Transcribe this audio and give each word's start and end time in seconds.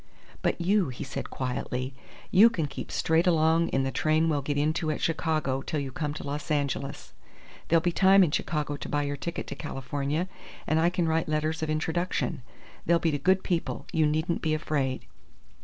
"But 0.41 0.59
you," 0.59 0.89
he 0.89 1.03
said, 1.03 1.29
quietly, 1.29 1.93
"you 2.31 2.49
can 2.49 2.65
keep 2.65 2.91
straight 2.91 3.27
along 3.27 3.67
in 3.67 3.83
the 3.83 3.91
train 3.91 4.29
we'll 4.29 4.41
get 4.41 4.57
into 4.57 4.89
at 4.89 4.99
Chicago 4.99 5.61
till 5.61 5.79
you 5.79 5.91
come 5.91 6.11
to 6.15 6.23
Los 6.25 6.49
Angeles. 6.49 7.13
There'll 7.67 7.81
be 7.81 7.91
time 7.91 8.23
in 8.23 8.31
Chicago 8.31 8.77
to 8.77 8.89
buy 8.89 9.03
your 9.03 9.15
ticket 9.15 9.45
to 9.45 9.55
California, 9.55 10.27
and 10.65 10.79
I 10.79 10.89
can 10.89 11.07
write 11.07 11.29
letters 11.29 11.61
of 11.61 11.69
introduction. 11.69 12.41
They'll 12.83 12.97
be 12.97 13.11
to 13.11 13.19
good 13.19 13.43
people. 13.43 13.85
You 13.93 14.07
needn't 14.07 14.41
be 14.41 14.55
afraid." 14.55 15.05